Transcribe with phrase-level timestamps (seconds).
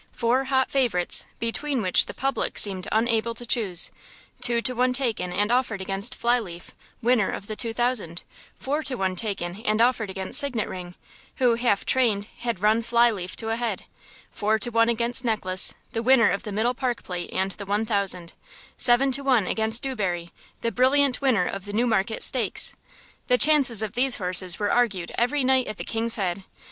[0.11, 3.91] Four hot favourites, between which the public seemed unable to choose.
[4.41, 6.71] Two to one taken and offered against Fly leaf,
[7.03, 8.23] winner of the Two Thousand;
[8.57, 10.95] four to one taken and offered against Signet ring,
[11.35, 13.83] who, half trained, had run Fly leaf to a head.
[14.31, 17.85] Four to one against Necklace, the winner of the Middle Park Plate and the One
[17.85, 18.33] Thousand.
[18.77, 22.75] Seven to one against Dewberry, the brilliant winner of the Newmarket stakes.
[23.27, 26.43] The chances of these horses were argued every night at the "King's Head."